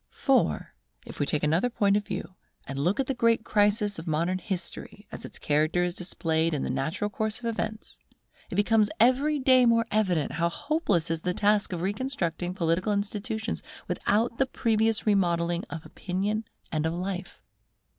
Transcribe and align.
For, 0.09 0.73
if 1.05 1.19
we 1.19 1.27
take 1.27 1.43
another 1.43 1.69
point 1.69 1.95
of 1.95 2.07
view, 2.07 2.33
and 2.65 2.79
look 2.79 2.99
at 2.99 3.05
the 3.05 3.13
great 3.13 3.43
crisis 3.43 3.99
of 3.99 4.07
modern 4.07 4.39
history, 4.39 5.05
as 5.11 5.23
its 5.25 5.37
character 5.37 5.83
is 5.83 5.93
displayed 5.93 6.55
in 6.55 6.63
the 6.63 6.71
natural 6.71 7.07
course 7.07 7.37
of 7.37 7.45
events, 7.45 7.99
it 8.49 8.55
becomes 8.55 8.89
every 8.99 9.37
day 9.37 9.63
more 9.67 9.85
evident 9.91 10.31
how 10.31 10.49
hopeless 10.49 11.11
is 11.11 11.21
the 11.21 11.35
task 11.35 11.71
of 11.71 11.83
reconstructing 11.83 12.55
political 12.55 12.91
institutions 12.91 13.61
without 13.87 14.39
the 14.39 14.47
previous 14.47 15.05
remodelling 15.05 15.65
of 15.69 15.85
opinion 15.85 16.45
and 16.71 16.87
of 16.87 16.95
life. 16.95 17.39